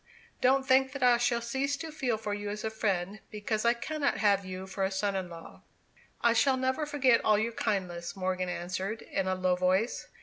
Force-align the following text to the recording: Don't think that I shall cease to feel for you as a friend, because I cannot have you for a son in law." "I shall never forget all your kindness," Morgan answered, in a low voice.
Don't 0.41 0.67
think 0.67 0.93
that 0.93 1.03
I 1.03 1.17
shall 1.17 1.41
cease 1.41 1.77
to 1.77 1.91
feel 1.91 2.17
for 2.17 2.33
you 2.33 2.49
as 2.49 2.63
a 2.63 2.71
friend, 2.71 3.19
because 3.29 3.65
I 3.65 3.75
cannot 3.75 4.17
have 4.17 4.43
you 4.43 4.65
for 4.65 4.83
a 4.83 4.89
son 4.89 5.15
in 5.15 5.29
law." 5.29 5.61
"I 6.21 6.33
shall 6.33 6.57
never 6.57 6.87
forget 6.87 7.21
all 7.23 7.37
your 7.37 7.51
kindness," 7.51 8.15
Morgan 8.15 8.49
answered, 8.49 9.03
in 9.03 9.27
a 9.27 9.35
low 9.35 9.55
voice. 9.55 10.07